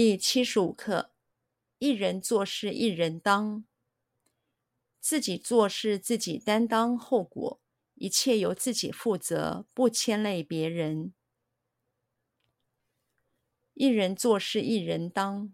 [0.00, 1.10] 第七十五课：
[1.80, 3.64] 一人做事一人当，
[5.00, 7.60] 自己做事自己担当后果，
[7.94, 11.12] 一切由自己负责，不牵累别人。
[13.74, 15.52] 一人做事一人当，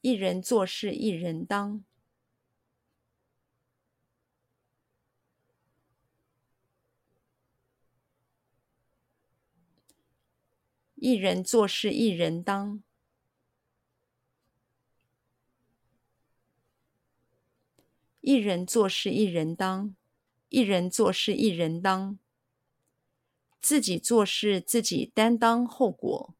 [0.00, 1.84] 一人做事一人当。
[11.04, 12.82] 一人做事一人当，
[18.22, 19.94] 一人做事一人当，
[20.48, 22.18] 一人做事一人当，
[23.60, 26.34] 自己做事自己担当后果，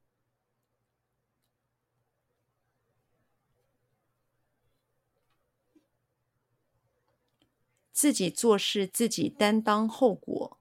[7.92, 10.58] 自己做事自己担当后果。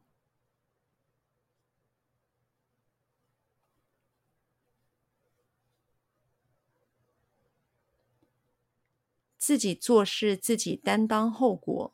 [9.46, 11.94] 自己做事自己担当后果，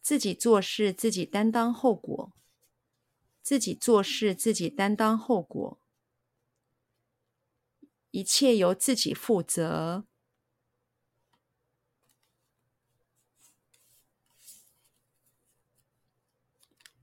[0.00, 2.32] 自己做事自己担当后果，
[3.42, 5.78] 自己做事自己担当后果，
[8.10, 10.06] 一切由自己负责，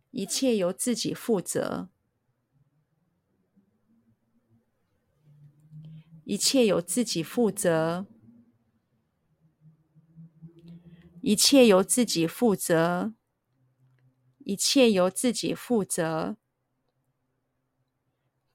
[0.09, 1.89] 一切由自己负责。
[6.23, 8.05] 一切由自己负责，
[11.21, 13.13] 一切由自己负责，
[14.39, 16.37] 一切由自己负责，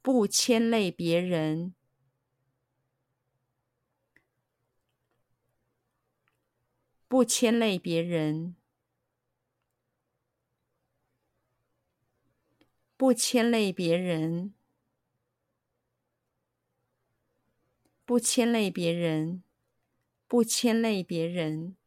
[0.01, 1.75] 不牵累别人，
[7.09, 8.57] 不牵累别人，
[12.97, 14.55] 不牵累别人。
[18.13, 19.43] 不牵累别人，
[20.29, 21.79] 不牵累别人，